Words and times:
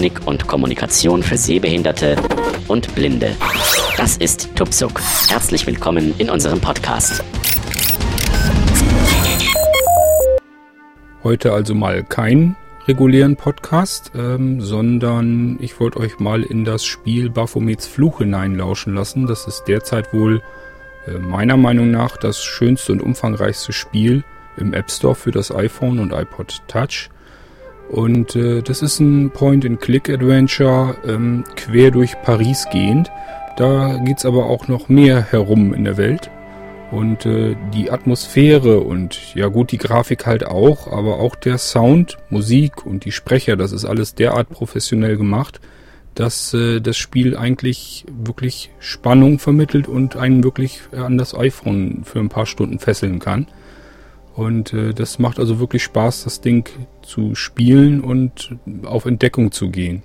Technik 0.00 0.26
und 0.26 0.46
Kommunikation 0.46 1.22
für 1.22 1.36
Sehbehinderte 1.36 2.16
und 2.68 2.94
Blinde. 2.94 3.36
Das 3.98 4.16
ist 4.16 4.48
Tupsuk. 4.56 4.98
Herzlich 5.28 5.66
willkommen 5.66 6.14
in 6.16 6.30
unserem 6.30 6.58
Podcast. 6.58 7.22
Heute 11.22 11.52
also 11.52 11.74
mal 11.74 12.02
kein 12.02 12.56
regulären 12.88 13.36
Podcast, 13.36 14.12
ähm, 14.14 14.62
sondern 14.62 15.58
ich 15.60 15.78
wollte 15.80 16.00
euch 16.00 16.18
mal 16.18 16.44
in 16.44 16.64
das 16.64 16.82
Spiel 16.86 17.28
Baphomets 17.28 17.86
Fluch 17.86 18.20
hineinlauschen 18.20 18.94
lassen. 18.94 19.26
Das 19.26 19.46
ist 19.46 19.64
derzeit 19.68 20.14
wohl 20.14 20.40
äh, 21.06 21.18
meiner 21.18 21.58
Meinung 21.58 21.90
nach 21.90 22.16
das 22.16 22.42
schönste 22.42 22.92
und 22.92 23.02
umfangreichste 23.02 23.74
Spiel 23.74 24.24
im 24.56 24.72
App 24.72 24.90
Store 24.90 25.14
für 25.14 25.30
das 25.30 25.54
iPhone 25.54 25.98
und 25.98 26.14
iPod 26.14 26.62
Touch. 26.68 27.10
Und 27.90 28.36
äh, 28.36 28.62
das 28.62 28.82
ist 28.82 29.00
ein 29.00 29.30
Point-and-Click-Adventure 29.30 30.96
ähm, 31.06 31.44
quer 31.56 31.90
durch 31.90 32.14
Paris 32.22 32.66
gehend. 32.70 33.10
Da 33.56 33.98
geht's 34.04 34.24
aber 34.24 34.46
auch 34.46 34.68
noch 34.68 34.88
mehr 34.88 35.22
herum 35.22 35.74
in 35.74 35.84
der 35.84 35.96
Welt. 35.96 36.30
Und 36.92 37.26
äh, 37.26 37.56
die 37.74 37.90
Atmosphäre 37.90 38.80
und 38.80 39.34
ja 39.34 39.48
gut, 39.48 39.72
die 39.72 39.78
Grafik 39.78 40.26
halt 40.26 40.44
auch, 40.44 40.86
aber 40.90 41.18
auch 41.18 41.36
der 41.36 41.58
Sound, 41.58 42.18
Musik 42.30 42.84
und 42.84 43.04
die 43.04 43.12
Sprecher, 43.12 43.56
das 43.56 43.72
ist 43.72 43.84
alles 43.84 44.14
derart 44.14 44.48
professionell 44.48 45.16
gemacht, 45.16 45.60
dass 46.14 46.52
äh, 46.54 46.80
das 46.80 46.96
Spiel 46.96 47.36
eigentlich 47.36 48.04
wirklich 48.10 48.70
Spannung 48.80 49.38
vermittelt 49.38 49.88
und 49.88 50.16
einen 50.16 50.42
wirklich 50.42 50.80
an 50.92 51.16
das 51.16 51.34
iPhone 51.34 52.02
für 52.04 52.18
ein 52.18 52.28
paar 52.28 52.46
Stunden 52.46 52.78
fesseln 52.78 53.20
kann. 53.20 53.46
Und 54.34 54.72
äh, 54.72 54.94
das 54.94 55.18
macht 55.18 55.38
also 55.38 55.58
wirklich 55.58 55.82
Spaß, 55.82 56.24
das 56.24 56.40
Ding 56.40 56.68
zu 57.02 57.34
spielen 57.34 58.00
und 58.00 58.56
auf 58.84 59.04
Entdeckung 59.06 59.52
zu 59.52 59.70
gehen. 59.70 60.02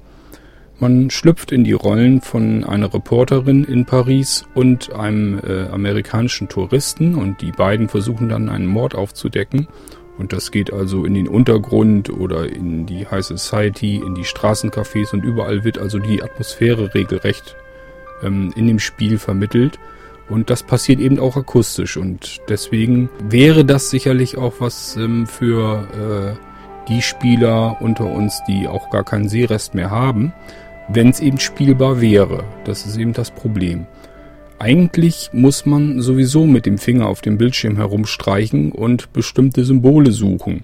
Man 0.78 1.10
schlüpft 1.10 1.54
in 1.54 1.64
die 1.64 1.72
Rollen 1.72 2.20
von 2.20 2.66
einer 2.66 2.94
Reporterin 2.94 3.64
in 3.64 3.86
Paris 3.86 4.46
und 4.56 4.92
einem 4.94 5.40
äh, 5.40 5.68
amerikanischen 5.68 6.50
Touristen 6.50 7.16
und 7.16 7.42
die 7.42 7.54
beiden 7.54 7.88
versuchen 7.88 8.28
dann 8.28 8.50
einen 8.50 8.68
Mord 8.68 8.94
aufzudecken. 8.94 9.68
Und 10.18 10.34
das 10.34 10.52
geht 10.52 10.74
also 10.74 11.06
in 11.06 11.14
den 11.14 11.28
Untergrund 11.28 12.10
oder 12.10 12.50
in 12.50 12.86
die 12.86 13.08
High 13.08 13.24
Society, 13.24 14.02
in 14.06 14.16
die 14.16 14.24
Straßencafés 14.24 15.14
und 15.14 15.24
überall 15.24 15.64
wird 15.64 15.78
also 15.78 16.00
die 16.00 16.22
Atmosphäre 16.22 16.94
regelrecht 16.94 17.56
ähm, 18.22 18.52
in 18.56 18.68
dem 18.68 18.80
Spiel 18.80 19.18
vermittelt. 19.18 19.80
Und 20.30 20.50
das 20.50 20.64
passiert 20.64 21.00
eben 21.00 21.20
auch 21.20 21.38
akustisch 21.38 21.98
und 21.98 22.42
deswegen 22.50 23.10
wäre 23.30 23.64
das 23.64 23.92
sicherlich 23.92 24.38
auch 24.38 24.54
was 24.60 24.96
ähm, 24.96 25.28
für 25.28 26.38
äh, 26.38 26.90
die 26.90 27.02
Spieler 27.02 27.78
unter 27.80 28.06
uns, 28.06 28.42
die 28.48 28.68
auch 28.68 28.90
gar 28.90 29.04
keinen 29.04 29.30
Sehrest 29.30 29.76
mehr 29.76 29.92
haben 29.92 30.34
wenn 30.88 31.10
es 31.10 31.20
eben 31.20 31.40
spielbar 31.40 32.02
wäre. 32.02 32.44
Das 32.64 32.86
ist 32.86 32.98
eben 32.98 33.14
das 33.14 33.32
Problem. 33.32 33.86
Eigentlich 34.60 35.30
muss 35.34 35.66
man 35.66 36.02
sowieso 36.02 36.46
mit 36.46 36.66
dem 36.66 36.78
Finger 36.78 37.08
auf 37.08 37.22
dem 37.22 37.38
Bildschirm 37.38 37.76
herumstreichen 37.76 38.72
und 38.72 39.12
bestimmte 39.12 39.66
Symbole 39.66 40.12
suchen. 40.12 40.64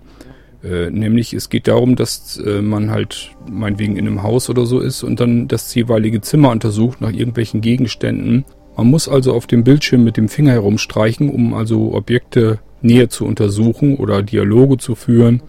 Äh, 0.63 0.91
nämlich 0.91 1.33
es 1.33 1.49
geht 1.49 1.67
darum, 1.67 1.95
dass 1.95 2.37
äh, 2.37 2.61
man 2.61 2.91
halt 2.91 3.31
meinetwegen 3.49 3.97
in 3.97 4.07
einem 4.07 4.23
Haus 4.23 4.49
oder 4.49 4.65
so 4.65 4.79
ist 4.79 5.03
und 5.03 5.19
dann 5.19 5.47
das 5.47 5.73
jeweilige 5.73 6.21
Zimmer 6.21 6.51
untersucht 6.51 7.01
nach 7.01 7.11
irgendwelchen 7.11 7.61
Gegenständen. 7.61 8.45
Man 8.81 8.89
muss 8.89 9.07
also 9.07 9.33
auf 9.33 9.45
dem 9.45 9.63
Bildschirm 9.63 10.03
mit 10.03 10.17
dem 10.17 10.27
Finger 10.27 10.53
herumstreichen, 10.53 11.29
um 11.29 11.53
also 11.53 11.93
Objekte 11.93 12.57
näher 12.81 13.09
zu 13.09 13.25
untersuchen 13.25 13.97
oder 13.97 14.23
Dialoge 14.23 14.77
zu 14.77 14.95
führen 14.95 15.43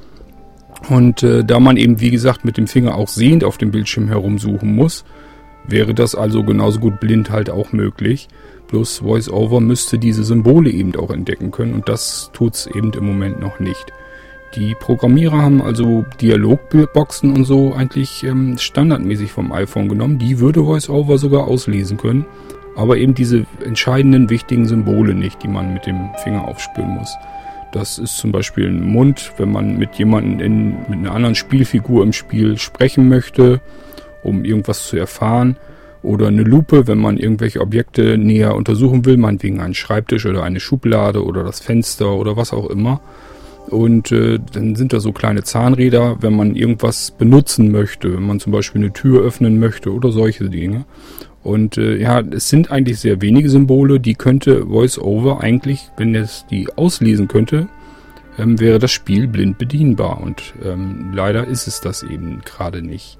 und 0.91 1.23
äh, 1.23 1.45
da 1.45 1.61
man 1.61 1.77
eben, 1.77 2.01
wie 2.01 2.11
gesagt, 2.11 2.45
mit 2.45 2.57
dem 2.57 2.67
Finger 2.67 2.95
auch 2.97 3.09
sehend 3.09 3.45
auf 3.45 3.59
dem 3.59 3.71
Bildschirm 3.71 4.09
herumsuchen 4.09 4.75
muss, 4.75 5.05
wäre 5.67 5.95
das 5.95 6.15
also 6.15 6.43
genauso 6.43 6.81
gut 6.81 7.01
blind 7.01 7.31
halt 7.31 7.49
auch 7.49 7.73
möglich. 7.73 8.29
Bloß 8.69 9.03
VoiceOver 9.03 9.61
müsste 9.61 9.99
diese 9.99 10.25
Symbole 10.25 10.71
eben 10.71 10.95
auch 10.97 11.11
entdecken 11.11 11.51
können 11.51 11.73
und 11.75 11.89
das 11.89 12.31
tut's 12.33 12.67
eben 12.67 12.93
im 12.93 13.07
Moment 13.07 13.41
noch 13.41 13.61
nicht. 13.61 13.93
Die 14.57 14.75
Programmierer 14.79 15.41
haben 15.41 15.63
also 15.63 16.05
Dialogboxen 16.21 17.33
und 17.33 17.45
so 17.45 17.73
eigentlich 17.73 18.25
ähm, 18.25 18.59
standardmäßig 18.59 19.33
vom 19.33 19.53
iPhone 19.53 19.89
genommen. 19.89 20.19
Die 20.19 20.41
würde 20.41 20.67
VoiceOver 20.67 21.17
sogar 21.17 21.47
auslesen 21.49 21.97
können, 21.97 22.27
aber 22.77 22.97
eben 22.97 23.15
diese 23.15 23.47
entscheidenden 23.65 24.31
wichtigen 24.31 24.67
Symbole 24.67 25.15
nicht, 25.15 25.43
die 25.43 25.49
man 25.49 25.75
mit 25.75 25.87
dem 25.87 26.11
Finger 26.23 26.47
aufspüren 26.49 26.91
muss. 26.91 27.17
Das 27.73 27.99
ist 27.99 28.19
zum 28.19 28.33
Beispiel 28.33 28.69
ein 28.69 28.87
Mund, 28.87 29.33
wenn 29.39 29.51
man 29.51 29.79
mit 29.79 29.95
jemandem 29.95 30.41
in, 30.41 30.69
mit 30.89 30.99
einer 30.99 31.13
anderen 31.13 31.35
Spielfigur 31.35 32.03
im 32.03 32.13
Spiel 32.13 32.59
sprechen 32.59 33.09
möchte, 33.09 33.61
um 34.23 34.45
irgendwas 34.45 34.87
zu 34.87 34.97
erfahren. 34.97 35.57
Oder 36.03 36.27
eine 36.27 36.43
Lupe, 36.43 36.87
wenn 36.87 36.99
man 36.99 37.17
irgendwelche 37.17 37.61
Objekte 37.61 38.19
näher 38.19 38.57
untersuchen 38.57 39.05
will, 39.05 39.17
meinetwegen 39.17 39.61
einen 39.61 39.75
Schreibtisch 39.75 40.27
oder 40.27 40.43
eine 40.43 40.61
Schublade 40.61 41.25
oder 41.25 41.45
das 41.45 41.61
Fenster 41.61 42.13
oder 42.13 42.37
was 42.37 42.53
auch 42.53 42.69
immer. 42.69 43.01
Und 43.69 44.13
äh, 44.13 44.39
dann 44.53 44.75
sind 44.75 44.93
da 44.93 45.01
so 45.01 45.13
kleine 45.13 45.45
Zahnräder, 45.45 46.19
wenn 46.21 46.35
man 46.35 46.55
irgendwas 46.57 47.11
benutzen 47.13 47.71
möchte, 47.71 48.15
wenn 48.15 48.27
man 48.27 48.41
zum 48.41 48.53
Beispiel 48.53 48.83
eine 48.83 48.93
Tür 48.93 49.23
öffnen 49.23 49.59
möchte 49.59 49.93
oder 49.93 50.13
solche 50.13 50.51
Dinge. 50.51 50.85
Und 51.43 51.77
äh, 51.77 51.97
ja, 51.97 52.21
es 52.21 52.49
sind 52.49 52.71
eigentlich 52.71 53.01
sehr 53.01 53.21
wenige 53.21 53.51
Symbole, 53.51 53.99
die 53.99 54.15
könnte 54.15 54.69
VoiceOver 54.69 55.41
eigentlich, 55.41 55.91
wenn 55.97 56.15
es 56.15 56.47
die 56.51 56.69
auslesen 56.77 57.29
könnte, 57.29 57.69
ähm, 58.39 58.61
wäre 58.61 58.79
das 58.79 58.93
Spiel 58.93 59.27
blind 59.27 59.59
bedienbar. 59.59 60.21
Und 60.21 60.55
ähm, 60.65 61.13
leider 61.15 61.47
ist 61.47 61.67
es 61.67 61.81
das 61.81 62.03
eben 62.03 62.41
gerade 62.45 62.83
nicht. 62.83 63.19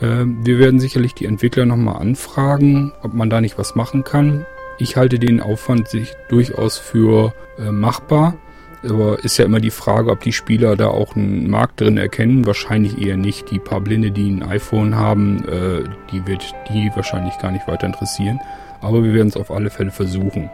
Ähm, 0.00 0.44
wir 0.44 0.58
werden 0.58 0.80
sicherlich 0.80 1.14
die 1.14 1.26
Entwickler 1.26 1.66
nochmal 1.66 2.00
anfragen, 2.00 2.92
ob 3.02 3.14
man 3.14 3.30
da 3.30 3.40
nicht 3.40 3.58
was 3.58 3.74
machen 3.74 4.04
kann. 4.04 4.46
Ich 4.78 4.96
halte 4.96 5.18
den 5.18 5.40
Aufwand 5.40 5.88
sich 5.88 6.12
durchaus 6.28 6.78
für 6.78 7.34
äh, 7.58 7.70
machbar. 7.70 8.34
Aber 8.82 9.22
ist 9.22 9.36
ja 9.36 9.44
immer 9.44 9.60
die 9.60 9.70
Frage, 9.70 10.10
ob 10.10 10.20
die 10.20 10.32
Spieler 10.32 10.74
da 10.74 10.88
auch 10.88 11.14
einen 11.14 11.50
Markt 11.50 11.80
drin 11.80 11.98
erkennen. 11.98 12.46
Wahrscheinlich 12.46 13.04
eher 13.04 13.16
nicht. 13.16 13.50
Die 13.50 13.58
paar 13.58 13.80
Blinde, 13.80 14.10
die 14.10 14.30
ein 14.30 14.42
iPhone 14.42 14.96
haben, 14.96 15.44
äh, 15.46 15.84
die 16.12 16.26
wird 16.26 16.54
die 16.72 16.90
wahrscheinlich 16.94 17.38
gar 17.38 17.52
nicht 17.52 17.68
weiter 17.68 17.86
interessieren. 17.86 18.40
Aber 18.80 19.04
wir 19.04 19.12
werden 19.12 19.28
es 19.28 19.36
auf 19.36 19.50
alle 19.50 19.70
Fälle 19.70 19.90
versuchen. 19.90 20.48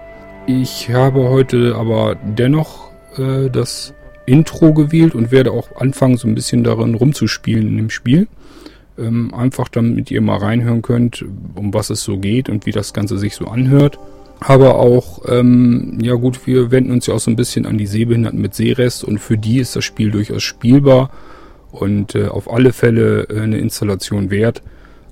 Ich 0.46 0.90
habe 0.90 1.28
heute 1.28 1.76
aber 1.76 2.16
dennoch 2.16 2.90
äh, 3.16 3.48
das 3.48 3.94
Intro 4.26 4.72
gewählt 4.72 5.14
und 5.14 5.30
werde 5.30 5.52
auch 5.52 5.76
anfangen, 5.76 6.16
so 6.16 6.26
ein 6.26 6.34
bisschen 6.34 6.64
darin 6.64 6.94
rumzuspielen 6.94 7.68
in 7.68 7.76
dem 7.76 7.90
Spiel. 7.90 8.26
Ähm, 8.98 9.32
einfach 9.34 9.68
damit 9.68 10.10
ihr 10.10 10.20
mal 10.20 10.38
reinhören 10.38 10.82
könnt, 10.82 11.24
um 11.54 11.72
was 11.72 11.90
es 11.90 12.02
so 12.02 12.18
geht 12.18 12.48
und 12.48 12.66
wie 12.66 12.72
das 12.72 12.92
Ganze 12.92 13.18
sich 13.18 13.36
so 13.36 13.46
anhört. 13.46 13.98
Aber 14.40 14.76
auch, 14.76 15.22
ähm, 15.28 15.98
ja 16.00 16.14
gut, 16.14 16.46
wir 16.46 16.70
wenden 16.70 16.92
uns 16.92 17.06
ja 17.06 17.14
auch 17.14 17.20
so 17.20 17.30
ein 17.30 17.36
bisschen 17.36 17.66
an 17.66 17.78
die 17.78 17.86
Sehbehinderten 17.86 18.40
mit 18.40 18.54
Sehrest 18.54 19.02
und 19.02 19.18
für 19.18 19.38
die 19.38 19.58
ist 19.58 19.76
das 19.76 19.84
Spiel 19.84 20.10
durchaus 20.10 20.42
spielbar 20.42 21.10
und 21.72 22.14
äh, 22.14 22.26
auf 22.28 22.52
alle 22.52 22.72
Fälle 22.72 23.24
äh, 23.30 23.40
eine 23.40 23.58
Installation 23.58 24.30
wert. 24.30 24.62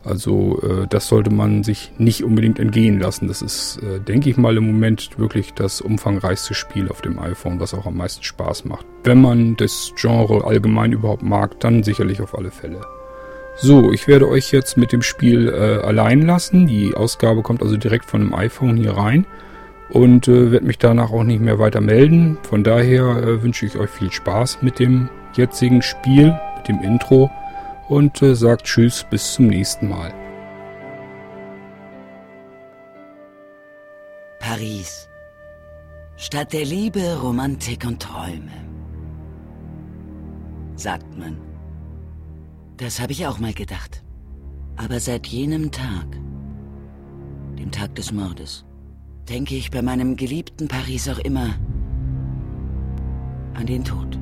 Also 0.05 0.61
äh, 0.61 0.87
das 0.87 1.09
sollte 1.09 1.31
man 1.31 1.63
sich 1.63 1.93
nicht 1.97 2.23
unbedingt 2.23 2.59
entgehen 2.59 3.01
lassen. 3.01 3.27
Das 3.27 3.41
ist, 3.41 3.79
äh, 3.83 4.01
denke 4.01 4.29
ich 4.29 4.37
mal, 4.37 4.57
im 4.59 4.67
Moment 4.67 5.19
wirklich 5.19 5.55
das 5.55 5.81
umfangreichste 5.81 6.53
Spiel 6.53 6.91
auf 6.91 7.01
dem 7.01 7.19
iPhone, 7.19 7.59
was 7.59 7.73
auch 7.73 7.87
am 7.87 7.97
meisten 7.97 8.23
Spaß 8.23 8.67
macht. 8.67 8.85
Wenn 9.05 9.23
man 9.23 9.57
das 9.57 9.93
Genre 9.97 10.45
allgemein 10.45 10.93
überhaupt 10.93 11.23
mag, 11.23 11.59
dann 11.61 11.83
sicherlich 11.83 12.21
auf 12.21 12.37
alle 12.37 12.51
Fälle. 12.51 12.83
So, 13.57 13.93
ich 13.93 14.09
werde 14.09 14.29
euch 14.29 14.51
jetzt 14.51 14.77
mit 14.77 14.93
dem 14.93 15.03
Spiel 15.03 15.49
äh, 15.49 15.85
allein 15.85 16.23
lassen. 16.23 16.67
Die 16.67 16.95
Ausgabe 16.95 17.43
kommt 17.43 17.63
also 17.63 17.77
direkt 17.77 18.05
von 18.05 18.21
dem 18.21 18.35
iPhone 18.35 18.77
hier 18.77 18.97
rein 18.97 19.27
und 19.91 20.27
äh, 20.27 20.51
werde 20.51 20.67
mich 20.67 20.79
danach 20.79 21.13
auch 21.13 21.23
nicht 21.23 21.41
mehr 21.41 21.59
weiter 21.59 21.81
melden. 21.81 22.37
Von 22.43 22.65
daher 22.65 23.05
äh, 23.17 23.43
wünsche 23.43 23.65
ich 23.65 23.77
euch 23.79 23.91
viel 23.91 24.11
Spaß 24.11 24.59
mit 24.63 24.81
dem 24.81 25.09
jetzigen 25.35 25.83
Spiel, 25.83 26.37
mit 26.57 26.69
dem 26.69 26.81
Intro 26.83 27.31
und 27.89 28.21
äh, 28.23 28.35
sagt 28.35 28.65
Tschüss, 28.65 29.07
bis 29.09 29.35
zum 29.35 29.47
nächsten 29.47 29.89
Mal. 29.89 30.13
Paris. 34.41 35.09
Stadt 36.17 36.53
der 36.53 36.65
Liebe, 36.65 37.19
Romantik 37.23 37.85
und 37.87 38.03
Träume. 38.03 38.53
Sagt 40.77 41.17
man. 41.17 41.54
Das 42.77 43.01
habe 43.01 43.13
ich 43.13 43.27
auch 43.27 43.39
mal 43.39 43.55
gedacht. 43.55 44.03
Aber 44.77 44.99
seit 44.99 45.27
jenem 45.29 45.71
Tag, 45.71 46.07
dem 47.59 47.71
Tag 47.71 47.95
des 47.95 48.11
Mordes, 48.11 48.65
denke 49.29 49.55
ich 49.55 49.71
bei 49.71 49.83
meinem 49.83 50.17
geliebten 50.17 50.67
Paris 50.69 51.09
auch 51.09 51.21
immer 51.21 51.55
an 53.55 53.67
den 53.67 53.85
Tod. 53.85 54.19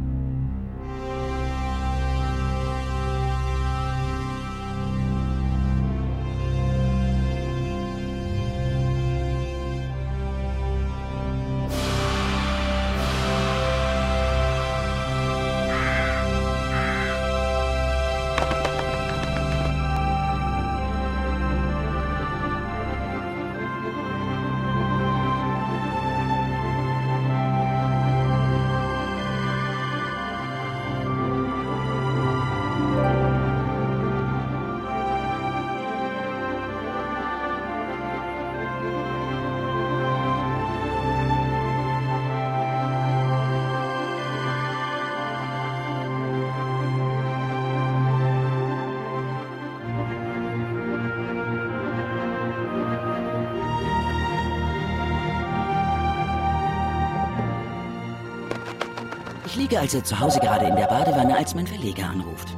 Liege 59.62 59.78
also 59.78 60.00
zu 60.00 60.18
Hause 60.18 60.40
gerade 60.40 60.66
in 60.66 60.74
der 60.74 60.86
Badewanne, 60.86 61.36
als 61.36 61.54
mein 61.54 61.66
Verleger 61.66 62.06
anruft. 62.06 62.48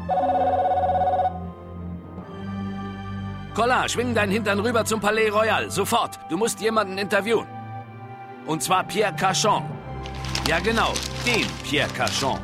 Collard, 3.55 3.91
schwing 3.91 4.15
deinen 4.15 4.33
Hintern 4.33 4.59
rüber 4.59 4.85
zum 4.85 5.01
Palais 5.01 5.29
Royal. 5.29 5.71
Sofort. 5.71 6.19
Du 6.31 6.37
musst 6.39 6.61
jemanden 6.61 6.97
interviewen. 6.99 7.47
Und 8.47 8.63
zwar 8.63 8.85
Pierre 8.85 9.15
Cachon. 9.15 9.63
Ja, 10.49 10.59
genau. 10.61 10.93
Den 11.27 11.47
Pierre 11.63 11.89
Cachon. 11.91 12.41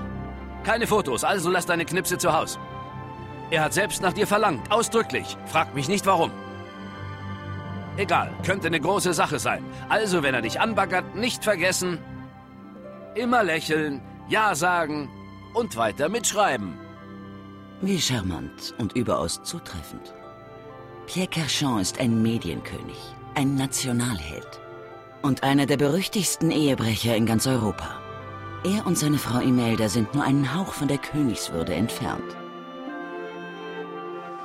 Keine 0.62 0.86
Fotos, 0.86 1.24
also 1.24 1.50
lass 1.50 1.66
deine 1.66 1.86
Knipse 1.86 2.18
zu 2.18 2.32
Hause. 2.32 2.58
Er 3.50 3.64
hat 3.64 3.72
selbst 3.72 4.02
nach 4.02 4.12
dir 4.12 4.26
verlangt. 4.26 4.70
Ausdrücklich. 4.70 5.36
Frag 5.46 5.74
mich 5.74 5.88
nicht 5.88 6.06
warum. 6.06 6.30
Egal, 7.96 8.30
könnte 8.44 8.68
eine 8.68 8.80
große 8.80 9.14
Sache 9.14 9.38
sein. 9.38 9.64
Also, 9.88 10.22
wenn 10.22 10.34
er 10.34 10.42
dich 10.42 10.60
anbaggert, 10.60 11.16
nicht 11.16 11.42
vergessen. 11.42 11.98
Immer 13.14 13.42
lächeln, 13.42 14.00
Ja 14.30 14.54
sagen 14.54 15.08
und 15.54 15.76
weiter 15.76 16.08
mitschreiben. 16.08 16.78
Wie 17.80 18.00
charmant 18.00 18.74
und 18.78 18.92
überaus 18.92 19.42
zutreffend. 19.42 20.14
Pierre 21.06 21.26
Kerchon 21.26 21.80
ist 21.80 21.98
ein 21.98 22.22
Medienkönig, 22.22 22.96
ein 23.34 23.56
Nationalheld 23.56 24.60
und 25.22 25.42
einer 25.42 25.66
der 25.66 25.78
berüchtigsten 25.78 26.52
Ehebrecher 26.52 27.16
in 27.16 27.26
ganz 27.26 27.48
Europa. 27.48 27.98
Er 28.62 28.86
und 28.86 28.96
seine 28.96 29.18
Frau 29.18 29.40
Imelda 29.40 29.88
sind 29.88 30.14
nur 30.14 30.22
einen 30.22 30.54
Hauch 30.54 30.74
von 30.74 30.86
der 30.86 30.98
Königswürde 30.98 31.74
entfernt. 31.74 32.36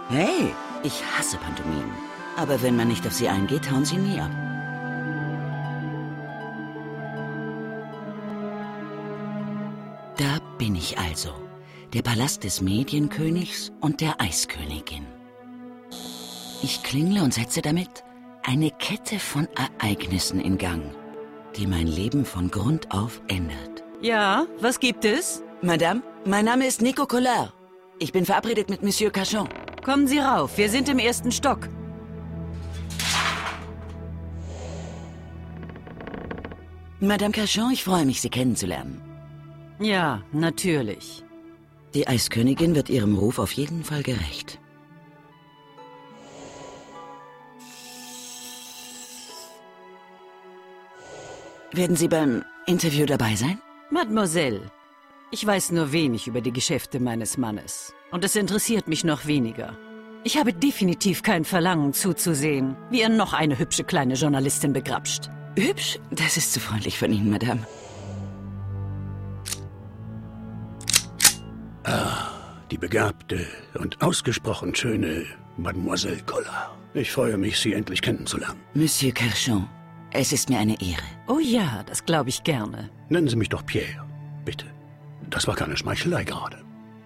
Hey, 0.10 0.52
ich 0.82 1.04
hasse 1.16 1.38
Pantomimen. 1.38 1.94
Aber 2.38 2.60
wenn 2.64 2.76
man 2.76 2.88
nicht 2.88 3.06
auf 3.06 3.14
sie 3.14 3.30
eingeht, 3.30 3.70
hauen 3.70 3.86
sie 3.86 3.98
nie 3.98 4.20
ab. 4.20 4.32
Ich 10.88 11.00
also. 11.00 11.34
Der 11.96 12.04
Palast 12.04 12.44
des 12.44 12.62
Medienkönigs 12.62 13.72
und 13.82 14.02
der 14.02 14.22
Eiskönigin. 14.22 15.08
Ich 16.62 16.84
klingle 16.84 17.24
und 17.24 17.34
setze 17.34 17.64
damit 17.64 18.04
eine 18.44 18.70
Kette 18.70 19.18
von 19.18 19.48
Ereignissen 19.56 20.40
in 20.40 20.60
Gang, 20.60 20.84
die 21.56 21.66
mein 21.66 21.88
Leben 21.88 22.24
von 22.24 22.52
Grund 22.52 22.92
auf 22.92 23.20
ändert. 23.30 23.84
Ja, 24.00 24.46
was 24.60 24.80
gibt 24.80 25.06
es? 25.06 25.42
Madame, 25.64 26.04
mein 26.24 26.46
Name 26.46 26.68
ist 26.68 26.84
Nico 26.84 27.08
Collard. 27.08 27.52
Ich 27.98 28.12
bin 28.12 28.24
verabredet 28.24 28.70
mit 28.70 28.84
Monsieur 28.84 29.10
Cachon. 29.10 29.50
Kommen 29.84 30.08
Sie 30.08 30.20
rauf, 30.20 30.56
wir 30.56 30.70
sind 30.70 30.88
im 30.88 31.00
ersten 31.00 31.32
Stock. 31.32 31.68
Madame 37.00 37.32
Cachon, 37.32 37.72
ich 37.72 37.84
freue 37.84 38.06
mich, 38.06 38.22
Sie 38.22 38.30
kennenzulernen. 38.30 39.15
Ja, 39.80 40.22
natürlich. 40.32 41.24
Die 41.94 42.08
Eiskönigin 42.08 42.76
wird 42.76 42.90
ihrem 42.90 43.18
Ruf 43.18 43.40
auf 43.40 43.52
jeden 43.54 43.84
Fall 43.84 44.04
gerecht. 44.04 44.60
Werden 51.72 51.96
Sie 51.98 52.08
beim 52.08 52.44
Interview 52.68 53.06
dabei 53.06 53.36
sein? 53.36 53.60
Mademoiselle, 53.92 54.72
ich 55.32 55.46
weiß 55.46 55.72
nur 55.72 55.92
wenig 55.92 56.28
über 56.28 56.40
die 56.40 56.54
Geschäfte 56.54 57.02
meines 57.02 57.38
Mannes. 57.38 57.94
Und 58.12 58.24
es 58.24 58.36
interessiert 58.38 58.88
mich 58.88 59.04
noch 59.04 59.26
weniger. 59.26 59.78
Ich 60.24 60.38
habe 60.38 60.54
definitiv 60.54 61.22
kein 61.22 61.44
Verlangen 61.44 61.94
zuzusehen, 61.94 62.78
wie 62.90 63.02
er 63.02 63.10
noch 63.10 63.34
eine 63.34 63.60
hübsche 63.60 63.84
kleine 63.84 64.14
Journalistin 64.14 64.74
begrapscht. 64.74 65.30
Hübsch? 65.58 66.00
Das 66.12 66.38
ist 66.38 66.54
zu 66.54 66.60
freundlich 66.60 66.98
von 66.98 67.12
Ihnen, 67.12 67.30
Madame. 67.30 67.68
Die 72.76 72.80
begabte 72.80 73.48
und 73.76 74.02
ausgesprochen 74.02 74.76
schöne 74.76 75.26
Mademoiselle 75.56 76.22
Collard. 76.26 76.72
Ich 76.94 77.10
freue 77.10 77.38
mich, 77.38 77.58
Sie 77.58 77.74
endlich 77.74 78.02
kennenzulernen. 78.02 78.60
Monsieur 78.74 79.14
Kerchon, 79.14 79.66
es 80.12 80.34
ist 80.34 80.50
mir 80.50 80.60
eine 80.60 80.82
Ehre. 80.82 81.10
Oh 81.28 81.40
ja, 81.40 81.84
das 81.86 82.04
glaube 82.04 82.30
ich 82.30 82.44
gerne. 82.44 82.90
Nennen 83.08 83.30
Sie 83.30 83.38
mich 83.38 83.48
doch 83.48 83.66
Pierre, 83.66 84.06
bitte. 84.44 84.66
Das 85.30 85.48
war 85.48 85.56
keine 85.56 85.78
Schmeichelei 85.78 86.26
gerade. 86.26 86.58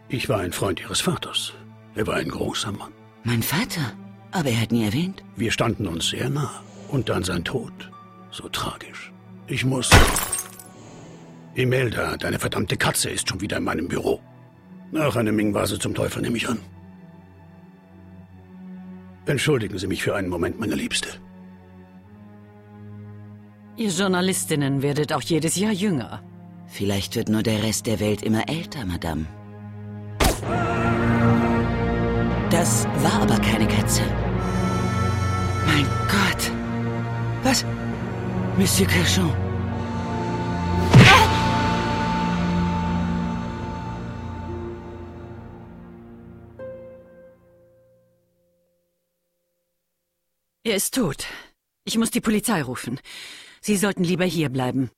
Ich 0.07 0.27
war 0.27 0.39
ein 0.39 0.53
Freund 0.53 0.81
Ihres 0.81 1.01
Vaters. 1.01 1.53
Er 1.93 2.07
war 2.07 2.15
ein 2.15 2.29
großer 2.29 2.71
Mann. 2.71 2.91
Mein 3.23 3.43
Vater? 3.43 3.93
Aber 4.31 4.49
er 4.49 4.61
hat 4.61 4.71
nie 4.71 4.85
erwähnt. 4.85 5.23
Wir 5.35 5.51
standen 5.51 5.85
uns 5.87 6.09
sehr 6.09 6.31
nah. 6.31 6.63
Und 6.87 7.09
dann 7.09 7.23
sein 7.23 7.43
Tod. 7.43 7.91
So 8.31 8.49
tragisch. 8.49 9.11
Ich 9.45 9.63
muss... 9.65 9.91
Imelda, 11.53 12.17
deine 12.17 12.39
verdammte 12.39 12.77
Katze, 12.77 13.11
ist 13.11 13.29
schon 13.29 13.41
wieder 13.41 13.57
in 13.57 13.63
meinem 13.63 13.87
Büro. 13.87 14.19
Ach, 14.95 15.15
eine 15.15 15.31
Ming-Vase 15.31 15.77
zum 15.79 15.93
Teufel 15.93 16.21
nehme 16.21 16.37
ich 16.37 16.49
an. 16.49 16.59
Entschuldigen 19.25 19.77
Sie 19.77 19.87
mich 19.87 20.01
für 20.01 20.15
einen 20.15 20.29
Moment, 20.29 20.59
meine 20.59 20.75
Liebste. 20.75 21.09
Ihr 23.77 23.89
Journalistinnen 23.89 24.81
werdet 24.81 25.13
auch 25.13 25.21
jedes 25.21 25.55
Jahr 25.55 25.71
jünger. 25.71 26.21
Vielleicht 26.67 27.15
wird 27.15 27.29
nur 27.29 27.43
der 27.43 27.63
Rest 27.63 27.85
der 27.87 27.99
Welt 27.99 28.23
immer 28.23 28.49
älter, 28.49 28.85
Madame. 28.85 29.25
Das 32.49 32.85
war 33.03 33.21
aber 33.21 33.37
keine 33.37 33.67
Katze. 33.67 34.01
Mein 35.65 35.85
Gott. 36.07 36.51
Was? 37.43 37.63
Monsieur 38.57 38.87
Kerchon. 38.87 39.48
Er 50.63 50.75
ist 50.75 50.93
tot. 50.93 51.25
Ich 51.85 51.97
muss 51.97 52.11
die 52.11 52.21
Polizei 52.21 52.61
rufen. 52.61 52.99
Sie 53.61 53.77
sollten 53.77 54.03
lieber 54.03 54.25
hier 54.25 54.49
bleiben. 54.49 54.91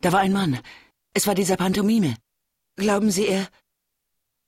Da 0.00 0.12
war 0.12 0.20
ein 0.20 0.32
Mann. 0.32 0.58
Es 1.14 1.26
war 1.26 1.34
dieser 1.34 1.56
Pantomime. 1.56 2.16
Glauben 2.76 3.10
Sie, 3.10 3.26
er... 3.26 3.48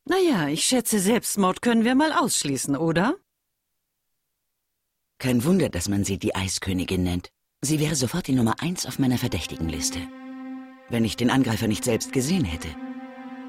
Naja, 0.04 0.48
ich 0.48 0.64
schätze, 0.64 0.98
Selbstmord 0.98 1.62
können 1.62 1.84
wir 1.84 1.94
mal 1.94 2.12
ausschließen, 2.12 2.76
oder? 2.76 3.16
Kein 5.18 5.44
Wunder, 5.44 5.68
dass 5.68 5.88
man 5.88 6.04
sie 6.04 6.18
die 6.18 6.34
Eiskönigin 6.34 7.02
nennt. 7.02 7.30
Sie 7.60 7.78
wäre 7.78 7.94
sofort 7.94 8.26
die 8.26 8.32
Nummer 8.32 8.60
eins 8.60 8.86
auf 8.86 8.98
meiner 8.98 9.18
Verdächtigenliste. 9.18 10.00
Wenn 10.88 11.04
ich 11.04 11.16
den 11.16 11.30
Angreifer 11.30 11.68
nicht 11.68 11.84
selbst 11.84 12.12
gesehen 12.12 12.44
hätte. 12.44 12.68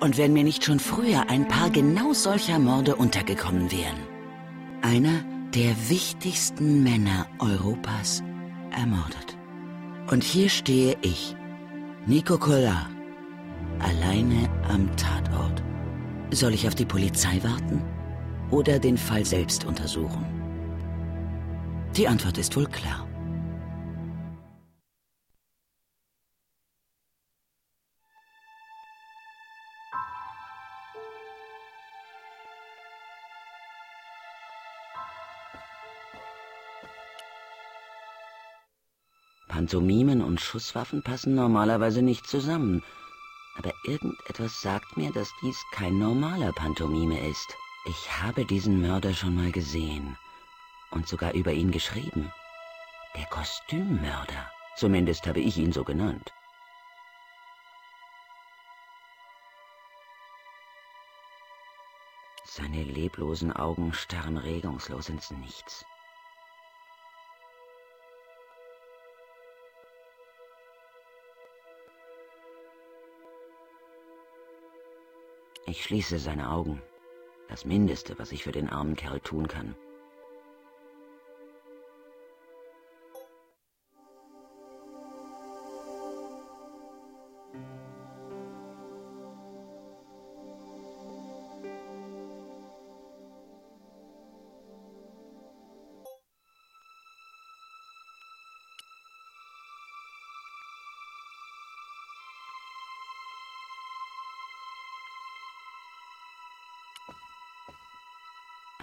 Und 0.01 0.17
wenn 0.17 0.33
mir 0.33 0.43
nicht 0.43 0.65
schon 0.65 0.79
früher 0.79 1.29
ein 1.29 1.47
paar 1.47 1.69
genau 1.69 2.13
solcher 2.13 2.59
Morde 2.59 2.95
untergekommen 2.95 3.71
wären. 3.71 3.97
Einer 4.81 5.23
der 5.53 5.75
wichtigsten 5.89 6.81
Männer 6.81 7.27
Europas 7.39 8.23
ermordet. 8.71 9.37
Und 10.09 10.23
hier 10.23 10.47
stehe 10.47 10.95
ich, 11.01 11.35
Nico 12.05 12.37
Collard, 12.37 12.87
alleine 13.79 14.49
am 14.69 14.95
Tatort. 14.95 15.61
Soll 16.31 16.53
ich 16.53 16.67
auf 16.67 16.75
die 16.75 16.85
Polizei 16.85 17.41
warten 17.43 17.81
oder 18.49 18.79
den 18.79 18.97
Fall 18.97 19.25
selbst 19.25 19.65
untersuchen? 19.65 20.25
Die 21.97 22.07
Antwort 22.07 22.37
ist 22.37 22.55
wohl 22.55 22.67
klar. 22.67 23.05
Pantomimen 39.51 40.21
und 40.21 40.39
Schusswaffen 40.39 41.03
passen 41.03 41.35
normalerweise 41.35 42.01
nicht 42.01 42.25
zusammen. 42.25 42.81
Aber 43.57 43.73
irgendetwas 43.83 44.61
sagt 44.61 44.95
mir, 44.95 45.11
dass 45.11 45.29
dies 45.41 45.61
kein 45.73 45.99
normaler 45.99 46.53
Pantomime 46.53 47.19
ist. 47.29 47.53
Ich 47.85 48.21
habe 48.21 48.45
diesen 48.45 48.81
Mörder 48.81 49.13
schon 49.13 49.35
mal 49.35 49.51
gesehen 49.51 50.17
und 50.91 51.05
sogar 51.05 51.33
über 51.33 51.51
ihn 51.51 51.69
geschrieben. 51.69 52.31
Der 53.17 53.25
Kostümmörder. 53.25 54.49
Zumindest 54.77 55.27
habe 55.27 55.41
ich 55.41 55.57
ihn 55.57 55.73
so 55.73 55.83
genannt. 55.83 56.31
Seine 62.45 62.83
leblosen 62.83 63.51
Augen 63.51 63.93
starren 63.93 64.37
regungslos 64.37 65.09
ins 65.09 65.29
Nichts. 65.31 65.85
Ich 75.65 75.83
schließe 75.83 76.17
seine 76.17 76.49
Augen. 76.49 76.81
Das 77.47 77.65
Mindeste, 77.65 78.17
was 78.17 78.31
ich 78.31 78.43
für 78.43 78.51
den 78.51 78.69
armen 78.69 78.95
Kerl 78.95 79.19
tun 79.19 79.47
kann. 79.47 79.75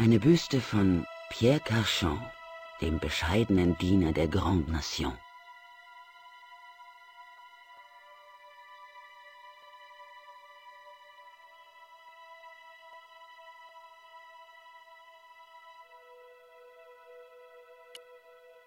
Eine 0.00 0.20
Büste 0.20 0.60
von 0.60 1.04
Pierre 1.28 1.58
Carchon, 1.58 2.24
dem 2.80 3.00
bescheidenen 3.00 3.76
Diener 3.78 4.12
der 4.12 4.28
Grande 4.28 4.70
Nation. 4.70 5.18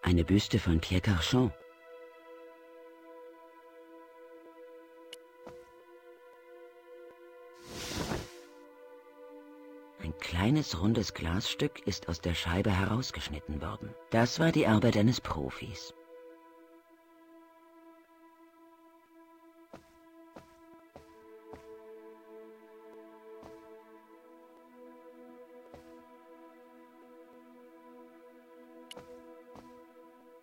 Eine 0.01 0.25
Büste 0.25 0.59
von 0.59 0.81
Pierre 0.81 0.99
Carchon. 0.99 1.53
Kleines 10.51 10.81
rundes 10.81 11.13
Glasstück 11.13 11.87
ist 11.87 12.09
aus 12.09 12.19
der 12.19 12.35
Scheibe 12.35 12.71
herausgeschnitten 12.71 13.61
worden. 13.61 13.95
Das 14.09 14.37
war 14.37 14.51
die 14.51 14.67
Arbeit 14.67 14.97
eines 14.97 15.21
Profis. 15.21 15.93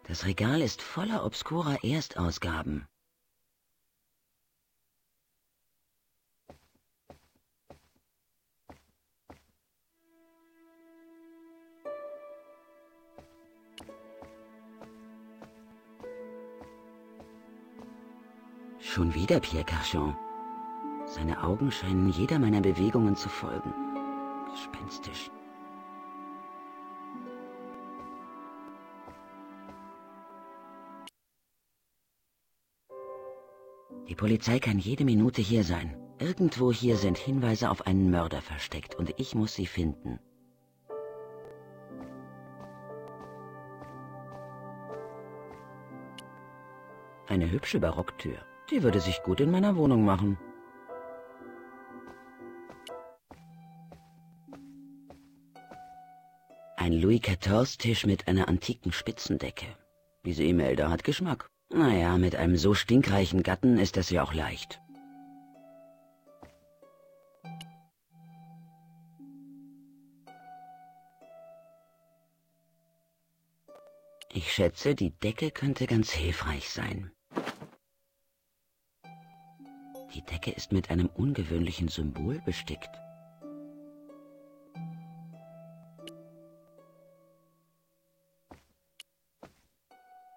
Das 0.05 0.25
Regal 0.25 0.63
ist 0.63 0.81
voller 0.81 1.23
obskurer 1.27 1.85
Erstausgaben. 1.85 2.89
Schon 18.91 19.13
wieder 19.15 19.39
Pierre 19.39 19.67
Carchon. 19.67 20.17
Seine 21.05 21.45
Augen 21.45 21.71
scheinen 21.71 22.09
jeder 22.09 22.39
meiner 22.39 22.63
Bewegungen 22.63 23.15
zu 23.17 23.29
folgen. 23.29 23.71
Gespenstisch. 24.51 25.31
Die 34.09 34.15
Polizei 34.15 34.59
kann 34.59 34.79
jede 34.79 35.05
Minute 35.05 35.43
hier 35.43 35.65
sein. 35.65 35.95
Irgendwo 36.19 36.73
hier 36.73 36.97
sind 36.97 37.19
Hinweise 37.19 37.71
auf 37.71 37.87
einen 37.87 38.11
Mörder 38.11 38.41
versteckt 38.41 38.95
und 38.95 39.13
ich 39.19 39.35
muss 39.35 39.55
sie 39.55 39.67
finden. 39.67 40.19
Eine 47.27 47.51
hübsche 47.51 47.81
Barocktür. 47.81 48.39
Die 48.71 48.83
würde 48.83 49.01
sich 49.01 49.23
gut 49.23 49.41
in 49.41 49.51
meiner 49.51 49.77
Wohnung 49.77 50.05
machen. 50.05 50.39
Ein 56.77 56.93
Louis 56.93 57.21
XIV-Tisch 57.21 58.07
mit 58.07 58.29
einer 58.29 58.49
antiken 58.49 58.93
Spitzendecke. 58.93 59.67
Diese 60.25 60.43
E-Mail 60.43 60.77
da 60.77 60.91
hat 60.91 61.05
Geschmack. 61.05 61.49
Naja, 61.71 62.17
mit 62.19 62.37
einem 62.37 62.57
so 62.57 62.75
stinkreichen 62.75 63.43
Gatten 63.43 63.79
ist 63.79 63.97
das 63.97 64.11
ja 64.11 64.23
auch 64.23 64.35
leicht. 64.35 64.81
Ich 74.33 74.53
schätze, 74.53 74.95
die 74.95 75.11
Decke 75.11 75.51
könnte 75.51 75.87
ganz 75.87 76.11
hilfreich 76.13 76.69
sein. 76.71 77.11
Decke 80.31 80.51
ist 80.51 80.73
mit 80.73 80.91
einem 80.91 81.07
ungewöhnlichen 81.07 81.89
Symbol 81.89 82.41
bestickt. 82.45 82.91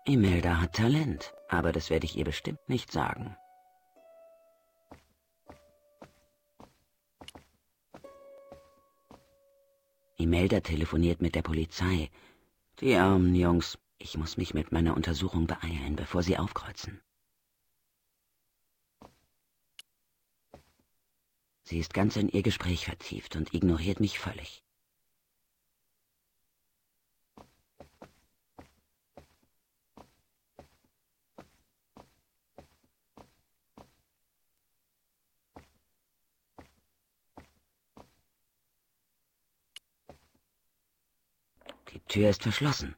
Imelda 0.05 0.59
hat 0.59 0.73
Talent, 0.73 1.33
aber 1.47 1.71
das 1.71 1.89
werde 1.89 2.05
ich 2.05 2.17
ihr 2.17 2.25
bestimmt 2.25 2.67
nicht 2.67 2.91
sagen. 2.91 3.35
Imelda 10.17 10.59
telefoniert 10.59 11.21
mit 11.21 11.35
der 11.35 11.41
Polizei. 11.41 12.09
Die 12.79 12.95
armen 12.95 13.35
Jungs, 13.35 13.77
ich 13.97 14.17
muss 14.17 14.37
mich 14.37 14.53
mit 14.53 14.71
meiner 14.71 14.95
Untersuchung 14.95 15.47
beeilen, 15.47 15.95
bevor 15.95 16.23
sie 16.23 16.37
aufkreuzen. 16.37 17.01
Sie 21.71 21.79
ist 21.79 21.93
ganz 21.93 22.17
in 22.17 22.27
ihr 22.27 22.43
Gespräch 22.43 22.83
vertieft 22.83 23.37
und 23.37 23.53
ignoriert 23.53 24.01
mich 24.01 24.19
völlig. 24.19 24.61
Die 41.93 42.01
Tür 42.09 42.31
ist 42.31 42.43
verschlossen. 42.43 42.97